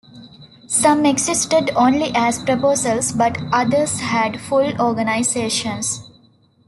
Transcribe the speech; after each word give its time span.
Some 0.65 1.05
existed 1.05 1.69
only 1.75 2.11
as 2.15 2.41
proposals, 2.41 3.11
but 3.13 3.37
others 3.53 3.99
had 3.99 4.41
full 4.41 4.73
organizations. 4.81 6.09